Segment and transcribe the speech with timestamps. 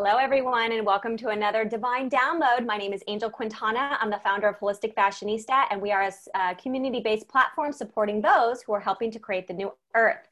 [0.00, 2.64] Hello, everyone, and welcome to another Divine Download.
[2.64, 3.98] My name is Angel Quintana.
[4.00, 8.62] I'm the founder of Holistic Fashionista, and we are a community based platform supporting those
[8.62, 10.28] who are helping to create the new earth.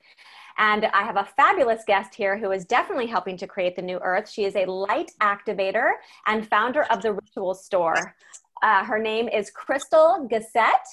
[0.56, 3.98] And I have a fabulous guest here who is definitely helping to create the new
[3.98, 4.30] earth.
[4.30, 5.94] She is a light activator
[6.28, 8.14] and founder of the Ritual Store.
[8.62, 10.86] Uh, her name is Crystal Gassett.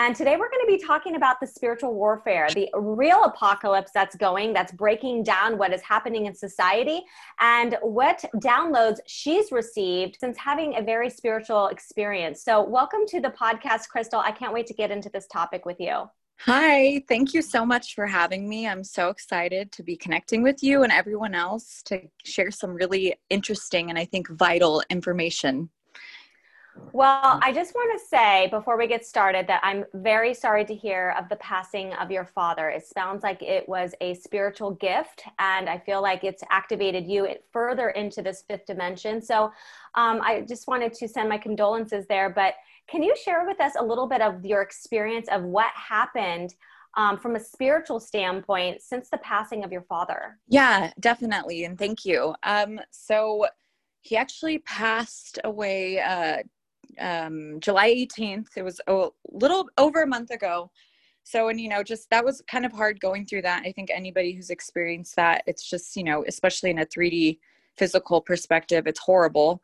[0.00, 4.14] And today we're going to be talking about the spiritual warfare, the real apocalypse that's
[4.14, 7.02] going, that's breaking down what is happening in society,
[7.40, 12.44] and what downloads she's received since having a very spiritual experience.
[12.44, 14.20] So, welcome to the podcast, Crystal.
[14.20, 16.08] I can't wait to get into this topic with you.
[16.42, 18.68] Hi, thank you so much for having me.
[18.68, 23.16] I'm so excited to be connecting with you and everyone else to share some really
[23.30, 25.70] interesting and I think vital information.
[26.92, 30.74] Well, I just want to say before we get started that I'm very sorry to
[30.74, 32.70] hear of the passing of your father.
[32.70, 37.28] It sounds like it was a spiritual gift, and I feel like it's activated you
[37.52, 39.20] further into this fifth dimension.
[39.20, 39.52] So
[39.94, 42.30] um, I just wanted to send my condolences there.
[42.30, 42.54] But
[42.88, 46.54] can you share with us a little bit of your experience of what happened
[46.96, 50.38] um, from a spiritual standpoint since the passing of your father?
[50.48, 51.64] Yeah, definitely.
[51.64, 52.34] And thank you.
[52.42, 53.46] Um, so
[54.00, 56.38] he actually passed away uh,
[57.00, 58.48] um, July 18th.
[58.56, 60.70] It was a little over a month ago.
[61.24, 63.62] So, and you know, just that was kind of hard going through that.
[63.66, 67.38] I think anybody who's experienced that, it's just, you know, especially in a 3D
[67.76, 69.60] physical perspective, it's horrible.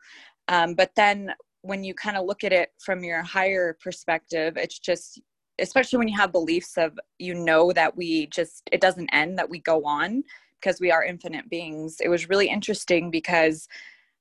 [0.47, 4.77] Um, but then when you kind of look at it from your higher perspective, it's
[4.77, 5.19] just,
[5.59, 9.49] especially when you have beliefs of, you know, that we just, it doesn't end, that
[9.49, 10.23] we go on
[10.61, 11.97] because we are infinite beings.
[11.99, 13.67] It was really interesting because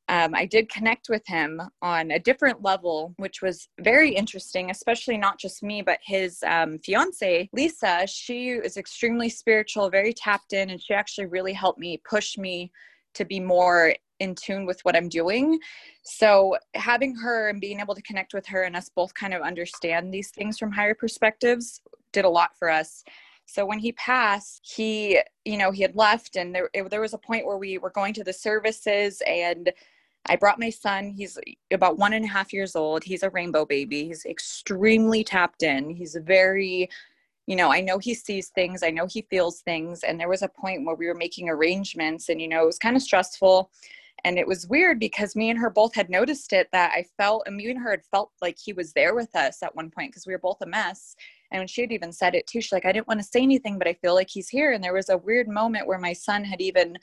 [0.08, 5.16] um, I did connect with him on a different level, which was very interesting, especially
[5.16, 8.06] not just me, but his um, fiance, Lisa.
[8.06, 12.70] She is extremely spiritual, very tapped in, and she actually really helped me push me
[13.14, 15.58] to be more in tune with what I'm doing.
[16.02, 19.40] So, having her and being able to connect with her and us both kind of
[19.40, 21.80] understand these things from higher perspectives
[22.12, 23.04] did a lot for us.
[23.46, 27.14] So when he passed, he, you know, he had left, and there it, there was
[27.14, 29.70] a point where we were going to the services, and
[30.26, 31.10] I brought my son.
[31.10, 31.38] He's
[31.72, 33.04] about one and a half years old.
[33.04, 34.06] He's a rainbow baby.
[34.06, 35.90] He's extremely tapped in.
[35.90, 36.88] He's very
[37.46, 40.02] you know, I know he sees things, I know he feels things.
[40.02, 42.78] And there was a point where we were making arrangements, and, you know, it was
[42.78, 43.70] kind of stressful.
[44.24, 47.42] And it was weird because me and her both had noticed it that I felt,
[47.46, 50.12] and me and her had felt like he was there with us at one point
[50.12, 51.14] because we were both a mess.
[51.50, 52.62] And she had even said it too.
[52.62, 54.72] She's like, I didn't want to say anything, but I feel like he's here.
[54.72, 56.96] And there was a weird moment where my son had even,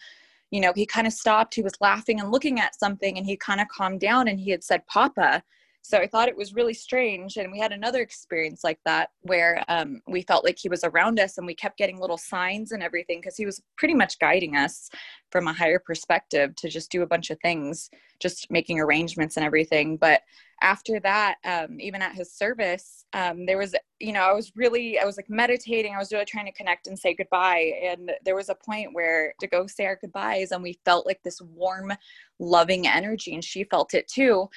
[0.51, 1.55] you know, he kind of stopped.
[1.55, 4.51] He was laughing and looking at something, and he kind of calmed down and he
[4.51, 5.43] had said, Papa.
[5.83, 7.37] So I thought it was really strange.
[7.37, 11.19] And we had another experience like that where um, we felt like he was around
[11.19, 14.55] us and we kept getting little signs and everything because he was pretty much guiding
[14.55, 14.89] us
[15.31, 19.45] from a higher perspective to just do a bunch of things, just making arrangements and
[19.45, 19.97] everything.
[19.97, 20.21] But
[20.61, 24.99] after that, um, even at his service, um, there was, you know, I was really,
[24.99, 25.95] I was like meditating.
[25.95, 27.73] I was really trying to connect and say goodbye.
[27.83, 31.23] And there was a point where to go say our goodbyes, and we felt like
[31.23, 31.91] this warm,
[32.37, 34.47] loving energy, and she felt it too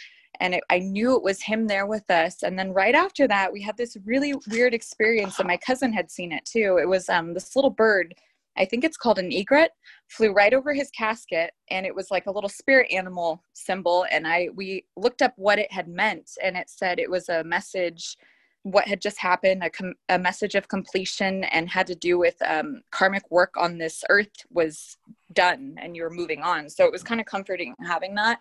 [0.40, 2.42] and it, I knew it was him there with us.
[2.42, 6.10] And then right after that, we had this really weird experience, and my cousin had
[6.10, 6.78] seen it too.
[6.80, 8.14] It was um, this little bird,
[8.56, 9.72] I think it's called an egret,
[10.08, 14.06] flew right over his casket, and it was like a little spirit animal symbol.
[14.10, 17.44] And I we looked up what it had meant, and it said it was a
[17.44, 18.16] message.
[18.62, 22.36] What had just happened, a, com- a message of completion, and had to do with
[22.46, 24.96] um, karmic work on this earth was
[25.34, 26.70] done, and you were moving on.
[26.70, 28.40] So it was kind of comforting having that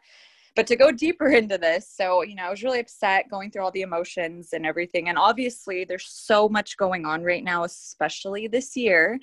[0.55, 3.63] but to go deeper into this, so, you know, I was really upset going through
[3.63, 5.09] all the emotions and everything.
[5.09, 9.19] And obviously, there's so much going on right now, especially this year.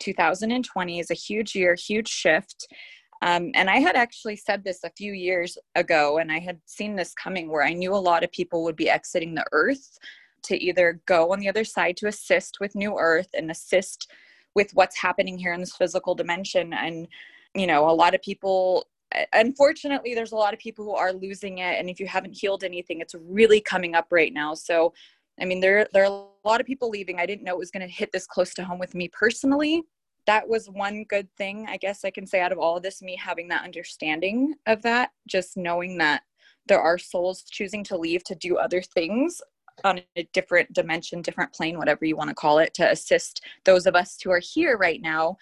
[0.00, 2.66] 2020 is a huge year, huge shift.
[3.22, 6.96] Um, and I had actually said this a few years ago, and I had seen
[6.96, 9.98] this coming where I knew a lot of people would be exiting the earth
[10.44, 14.10] to either go on the other side to assist with New Earth and assist
[14.54, 16.74] with what's happening here in this physical dimension.
[16.74, 17.08] And,
[17.54, 18.86] you know, a lot of people
[19.32, 22.64] unfortunately there's a lot of people who are losing it and if you haven't healed
[22.64, 24.54] anything it's really coming up right now.
[24.54, 24.92] So
[25.40, 27.18] i mean there there are a lot of people leaving.
[27.18, 29.82] I didn't know it was going to hit this close to home with me personally.
[30.26, 33.02] That was one good thing i guess i can say out of all of this
[33.02, 36.22] me having that understanding of that just knowing that
[36.66, 39.40] there are souls choosing to leave to do other things
[39.82, 43.86] on a different dimension different plane whatever you want to call it to assist those
[43.86, 45.36] of us who are here right now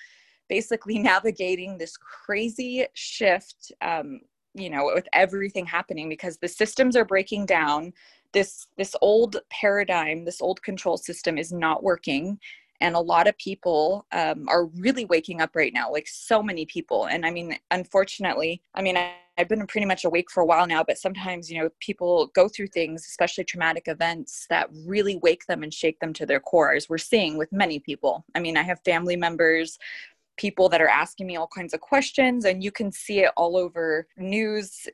[0.53, 4.21] basically navigating this crazy shift um,
[4.55, 7.93] you know with everything happening because the systems are breaking down.
[8.33, 12.39] This this old paradigm this old control system is not working.
[12.81, 16.65] And a lot of people um, are really waking up right now like so many
[16.67, 17.07] people.
[17.07, 20.67] And i mean unfortunately i mean I, i've been pretty much awake for a while
[20.67, 25.47] now but sometimes you know people go through things especially traumatic events that really wake
[25.47, 28.25] them and shake them to their core as we're seeing with many people.
[28.35, 29.79] I mean i have family members
[30.37, 33.57] people that are asking me all kinds of questions and you can see it all
[33.57, 34.89] over news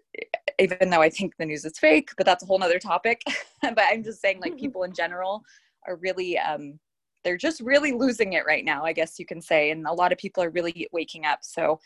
[0.59, 3.23] even though i think the news is fake but that's a whole nother topic
[3.63, 5.43] but i'm just saying like people in general
[5.87, 6.79] are really um,
[7.25, 9.71] they're just really losing it right now, I guess you can say.
[9.71, 11.41] And a lot of people are really waking up.
[11.43, 11.81] So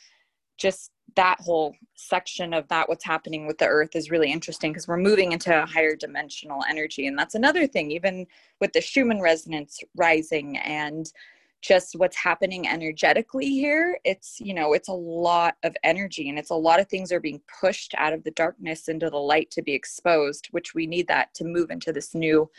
[0.59, 4.87] just that whole section of that what's happening with the earth is really interesting because
[4.87, 8.27] we're moving into a higher dimensional energy and that's another thing even
[8.61, 11.13] with the schumann resonance rising and
[11.63, 16.51] just what's happening energetically here it's you know it's a lot of energy and it's
[16.51, 19.63] a lot of things are being pushed out of the darkness into the light to
[19.63, 22.51] be exposed which we need that to move into this new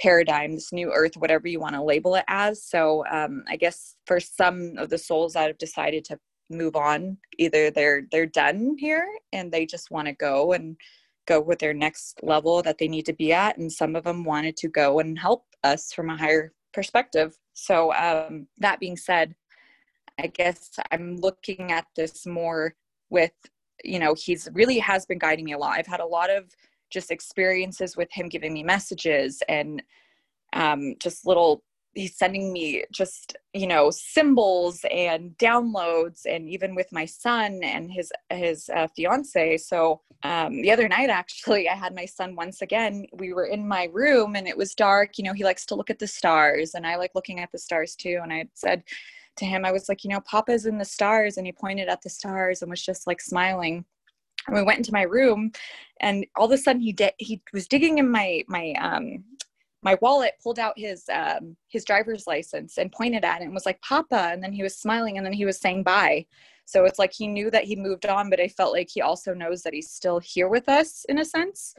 [0.00, 2.62] paradigm, this new earth, whatever you want to label it as.
[2.64, 6.18] So um, I guess for some of the souls that have decided to
[6.48, 10.76] move on, either they're they're done here and they just want to go and
[11.26, 14.24] go with their next level that they need to be at, and some of them
[14.24, 17.36] wanted to go and help us from a higher perspective.
[17.52, 19.34] So um, that being said,
[20.18, 22.74] I guess I'm looking at this more
[23.10, 23.32] with
[23.82, 25.76] you know he's really has been guiding me a lot.
[25.76, 26.54] I've had a lot of
[26.90, 29.82] just experiences with him giving me messages and
[30.52, 31.62] um, just little
[31.94, 37.90] he's sending me just you know symbols and downloads and even with my son and
[37.90, 39.56] his his uh, fiance.
[39.58, 43.06] So um, the other night actually i had my son once again.
[43.12, 45.18] We were in my room and it was dark.
[45.18, 47.58] You know he likes to look at the stars and i like looking at the
[47.58, 48.20] stars too.
[48.22, 48.82] And i said
[49.36, 51.36] to him i was like you know papa's in the stars.
[51.36, 53.84] And he pointed at the stars and was just like smiling.
[54.46, 55.52] And we went into my room
[56.00, 59.24] and all of a sudden he did he was digging in my my um
[59.82, 63.66] my wallet pulled out his um his driver's license and pointed at it and was
[63.66, 66.24] like papa and then he was smiling and then he was saying bye
[66.64, 69.34] so it's like he knew that he moved on but i felt like he also
[69.34, 71.74] knows that he's still here with us in a sense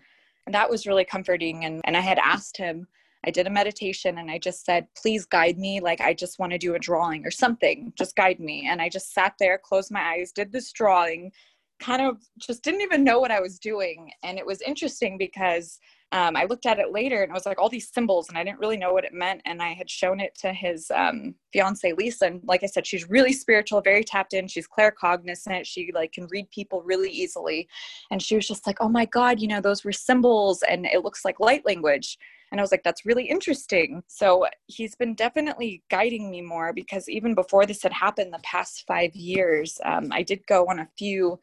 [0.45, 2.87] and that was really comforting and and i had asked him
[3.23, 5.79] I did a meditation and I just said, please guide me.
[5.79, 7.93] Like, I just want to do a drawing or something.
[7.95, 8.67] Just guide me.
[8.67, 11.31] And I just sat there, closed my eyes, did this drawing,
[11.79, 14.11] kind of just didn't even know what I was doing.
[14.23, 15.79] And it was interesting because
[16.13, 18.43] um, I looked at it later and I was like all these symbols and I
[18.43, 19.41] didn't really know what it meant.
[19.45, 22.25] And I had shown it to his um, fiance, Lisa.
[22.25, 24.47] And like I said, she's really spiritual, very tapped in.
[24.47, 25.65] She's claircognizant.
[25.65, 27.69] She like can read people really easily.
[28.11, 31.03] And she was just like, oh my God, you know, those were symbols and it
[31.03, 32.17] looks like light language.
[32.51, 34.03] And I was like, that's really interesting.
[34.07, 38.83] So he's been definitely guiding me more because even before this had happened, the past
[38.85, 41.39] five years, um, I did go on a few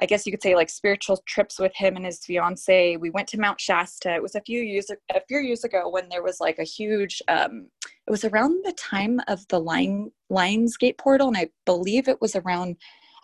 [0.00, 2.96] I guess you could say like spiritual trips with him and his fiance.
[2.96, 4.14] We went to Mount Shasta.
[4.14, 7.20] It was a few years a few years ago when there was like a huge.
[7.28, 12.20] Um, it was around the time of the Lion Lionsgate portal, and I believe it
[12.20, 12.76] was around.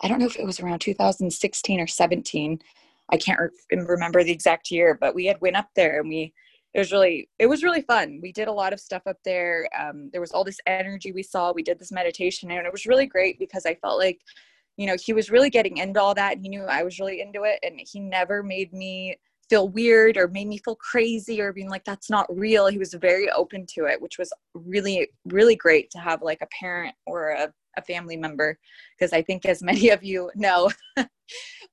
[0.03, 2.59] I don't know if it was around 2016 or 17.
[3.09, 6.33] I can't re- remember the exact year, but we had went up there and we.
[6.73, 8.19] It was really it was really fun.
[8.21, 9.67] We did a lot of stuff up there.
[9.79, 11.51] Um, there was all this energy we saw.
[11.51, 14.21] We did this meditation, and it was really great because I felt like
[14.77, 17.21] you know he was really getting into all that and he knew i was really
[17.21, 19.17] into it and he never made me
[19.49, 22.67] feel weird or made me feel crazy or being like that's not real.
[22.67, 26.47] He was very open to it which was really really great to have like a
[26.47, 28.57] parent or a, a family member
[28.97, 30.69] because i think as many of you know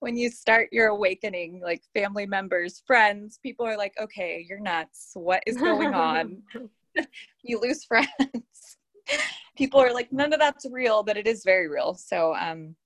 [0.00, 5.12] when you start your awakening like family members friends people are like okay you're nuts.
[5.14, 6.42] What is going on?
[7.42, 8.78] You lose friends.
[9.56, 11.94] People are like none of that's real but it is very real.
[11.94, 12.76] So um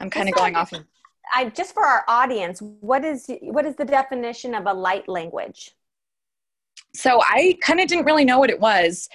[0.00, 0.84] I'm kind of going off of.
[1.32, 5.72] I just for our audience, what is what is the definition of a light language?
[6.94, 9.08] So I kind of didn't really know what it was.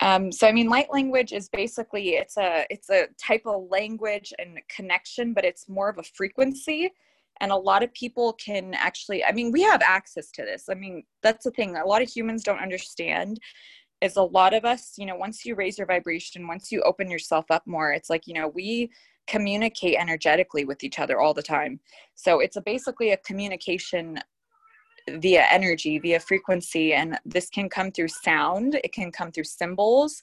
[0.00, 4.32] Um, so I mean, light language is basically it's a it's a type of language
[4.38, 6.92] and connection, but it's more of a frequency.
[7.40, 10.68] And a lot of people can actually, I mean, we have access to this.
[10.70, 11.76] I mean, that's the thing.
[11.76, 13.40] A lot of humans don't understand
[14.00, 17.10] is a lot of us, you know, once you raise your vibration, once you open
[17.10, 18.90] yourself up more, it's like, you know, we
[19.26, 21.80] communicate energetically with each other all the time.
[22.14, 24.18] So it's a, basically a communication
[25.08, 30.22] via energy, via frequency, and this can come through sound, it can come through symbols,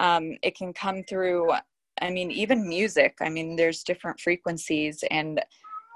[0.00, 1.52] um, it can come through,
[2.00, 3.16] I mean, even music.
[3.20, 5.40] I mean, there's different frequencies, and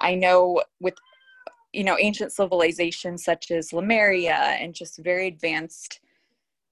[0.00, 0.94] I know with
[1.72, 6.00] you know ancient civilizations such as Lemuria and just very advanced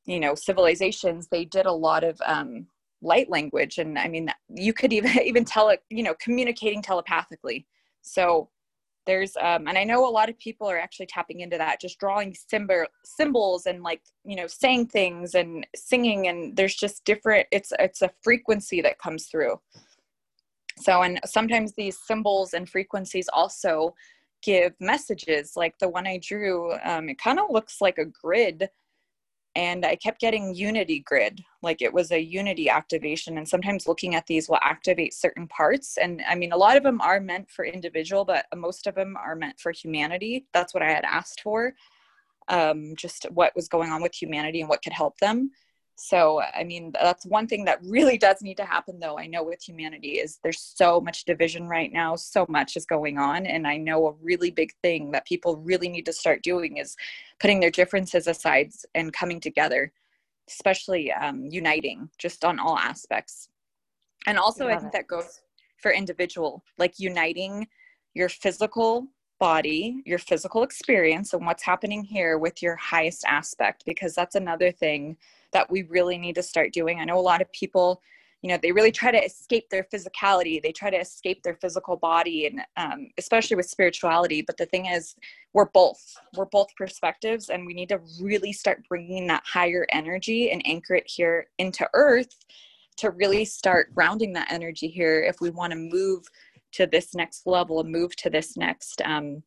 [0.05, 2.67] you know civilizations they did a lot of um,
[3.03, 3.79] light language.
[3.79, 7.67] And i mean you could even even tell it you know communicating telepathically.
[8.03, 8.49] So
[9.07, 11.99] there's um and i know a lot of people are actually tapping into that just
[11.99, 16.29] drawing symbol symbols and like you know saying things and singing.
[16.29, 19.61] And there's just different it's it's a frequency that comes through.
[20.79, 23.95] So and sometimes these symbols and frequencies also
[24.43, 25.57] give messages.
[25.57, 28.69] Like the one i drew um, it kind of looks like a grid
[29.57, 33.37] and I kept getting unity grid, like it was a unity activation.
[33.39, 35.99] And sometimes looking at these will activate certain parts.
[35.99, 39.17] And I mean, a lot of them are meant for individual, but most of them
[39.17, 40.47] are meant for humanity.
[40.53, 41.75] That's what I had asked for,
[42.49, 45.51] um, just what was going on with humanity and what could help them
[46.03, 49.43] so i mean that's one thing that really does need to happen though i know
[49.45, 53.67] with humanity is there's so much division right now so much is going on and
[53.67, 56.97] i know a really big thing that people really need to start doing is
[57.39, 59.93] putting their differences aside and coming together
[60.49, 63.51] especially um, uniting just on all aspects
[64.27, 64.93] and also i think it.
[64.93, 65.43] that goes
[65.77, 67.69] for individual like uniting
[68.15, 69.07] your physical
[69.39, 74.71] body, your physical experience, and what's happening here with your highest aspect, because that's another
[74.71, 75.17] thing
[75.53, 77.01] that we really need to start doing.
[77.01, 78.03] I know a lot of people,
[78.43, 81.97] you know, they really try to escape their physicality, they try to escape their physical
[81.97, 84.43] body, and um, especially with spirituality.
[84.43, 85.15] But the thing is,
[85.53, 86.01] we're both,
[86.37, 90.95] we're both perspectives, and we need to really start bringing that higher energy and anchor
[90.95, 92.35] it here into earth
[92.97, 96.23] to really start grounding that energy here if we want to move
[96.73, 99.43] to this next level and move to this next um,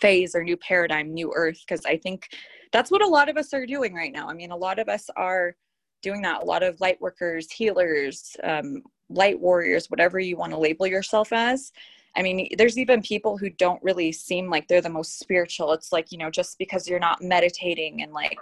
[0.00, 1.62] phase or new paradigm, new earth.
[1.66, 2.28] Because I think
[2.72, 4.28] that's what a lot of us are doing right now.
[4.28, 5.56] I mean, a lot of us are
[6.02, 6.42] doing that.
[6.42, 11.32] A lot of light workers, healers, um, light warriors, whatever you want to label yourself
[11.32, 11.72] as.
[12.16, 15.72] I mean, there's even people who don't really seem like they're the most spiritual.
[15.72, 18.38] It's like, you know, just because you're not meditating and like,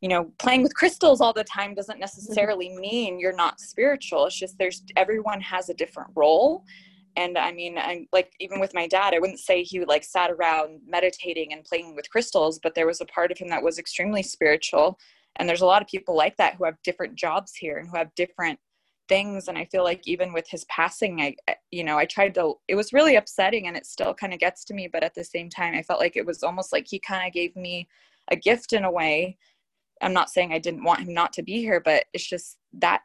[0.00, 2.00] you know, playing with crystals all the time doesn't mm-hmm.
[2.00, 4.26] necessarily mean you're not spiritual.
[4.26, 6.64] It's just there's everyone has a different role
[7.16, 10.30] and i mean i'm like even with my dad i wouldn't say he like sat
[10.30, 13.78] around meditating and playing with crystals but there was a part of him that was
[13.78, 14.98] extremely spiritual.
[15.36, 17.96] And there's a lot of people like that who have different jobs here and who
[17.96, 18.58] have different
[19.08, 19.48] things.
[19.48, 21.34] And i feel like even with his passing i
[21.70, 24.64] you know i tried to it was really upsetting and it still kind of gets
[24.66, 26.98] to me but at the same time i felt like it was almost like he
[26.98, 27.88] kind of gave me
[28.30, 29.38] a gift in a way.
[30.02, 33.00] I'm not saying i didn't want him not to be here but it's just that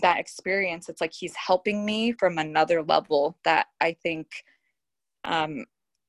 [0.00, 4.44] that experience it's like he's helping me from another level that i think
[5.24, 5.64] um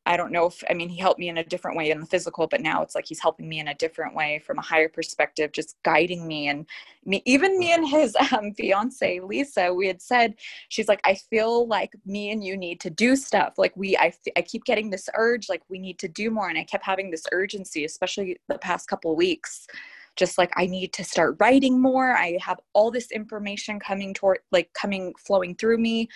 [0.05, 2.05] i don't know if i mean he helped me in a different way in the
[2.05, 4.89] physical but now it's like he's helping me in a different way from a higher
[4.89, 6.65] perspective just guiding me and
[7.05, 10.34] me even me and his um, fiance lisa we had said
[10.69, 13.53] she's like i feel like me and you need to do stuff.
[13.58, 16.50] Like we I, I keep getting this urge like we need to do more.
[16.50, 19.67] And i kept having this urgency especially the past couple weeks
[20.16, 22.16] just like I need to start writing more.
[22.16, 26.10] I have all this information coming toward like coming flowing through me.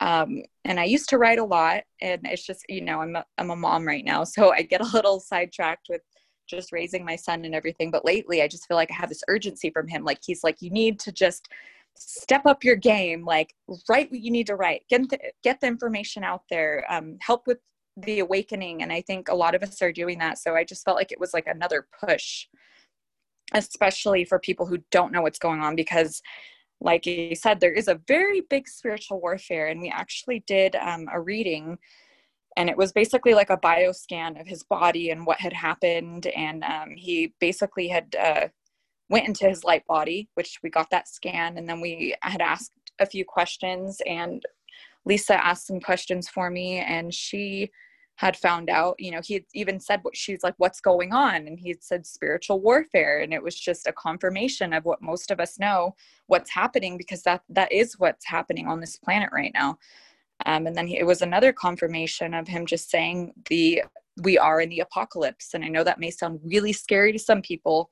[0.00, 3.24] Um, and I used to write a lot and it's just, you know, I'm a,
[3.36, 4.24] I'm a mom right now.
[4.24, 6.00] So I get a little sidetracked with
[6.48, 7.90] just raising my son and everything.
[7.90, 10.04] But lately I just feel like I have this urgency from him.
[10.04, 11.48] Like he's like, you need to just
[11.96, 13.54] step up your game, like
[13.88, 17.46] write what you need to write, get the, get the information out there, um, help
[17.46, 17.58] with
[17.96, 18.82] the awakening.
[18.82, 20.38] And I think a lot of us are doing that.
[20.38, 22.46] So I just felt like it was like another push
[23.52, 26.22] especially for people who don't know what's going on because
[26.80, 29.68] like you said there is a very big spiritual warfare.
[29.68, 31.78] And we actually did um, a reading
[32.56, 36.26] and it was basically like a bioscan of his body and what had happened.
[36.26, 38.48] And um, he basically had uh,
[39.08, 41.58] went into his light body which we got that scan.
[41.58, 44.42] And then we had asked a few questions and
[45.06, 47.70] lisa asked some questions for me and she
[48.20, 51.46] had found out you know he had even said what she's like what's going on?
[51.46, 53.20] And he had said spiritual warfare.
[53.20, 55.94] And it was just a confirmation of what most of us know
[56.26, 59.78] what's happening because that that is what's happening on this planet right now.
[60.44, 63.84] Um, and then he, it was another confirmation of him just saying the
[64.22, 65.54] we are in the apocalypse.
[65.54, 67.88] And i know that may sound really scary to some people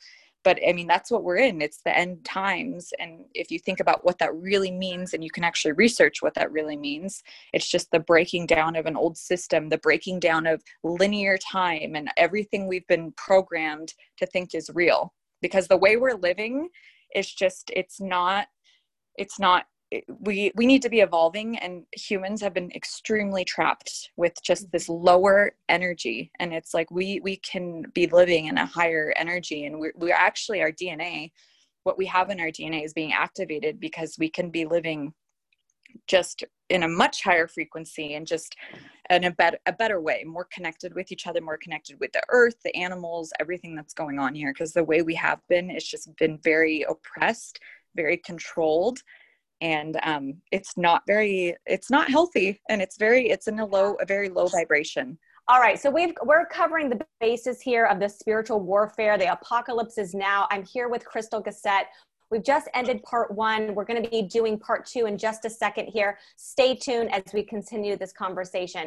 [0.48, 1.60] but i mean that's what we're in.
[1.60, 2.90] It's the end times.
[2.98, 6.32] And if you think about what that really means and you can actually research what
[6.36, 10.46] that really means it's just the breaking down of an old system the breaking down
[10.46, 15.12] of linear time and everything we've been programmed to think is real.
[15.42, 16.70] Because the way we're living
[17.14, 18.46] is just it's not
[19.16, 24.10] it's not Eh, we we need to be evolving and humans have been extremely trapped
[24.16, 25.04] with just this mm-hmm.
[25.04, 29.78] lower energy and it's like we we can be living in a higher energy and
[29.78, 31.30] we're, we're actually our dna
[31.84, 35.12] what we have in our dna is being activated because we can be living
[36.06, 38.54] just in a much higher frequency and just
[39.08, 42.22] in a better a better way more connected with each other more connected with the
[42.28, 45.88] earth the animals everything that's going on here because the way we have been it's
[45.88, 47.58] just been very oppressed
[47.96, 49.02] very controlled
[49.60, 53.94] and um, it's not very it's not healthy and it's very it's in a low
[54.00, 55.18] a very low vibration
[55.50, 59.16] all right, so we've we're covering the basis here of the spiritual warfare.
[59.16, 60.46] The apocalypse is now.
[60.50, 61.86] I'm here with Crystal Gassett.
[62.30, 63.74] We've just ended part one.
[63.74, 66.18] We're going to be doing part two in just a second here.
[66.36, 68.86] Stay tuned as we continue this conversation.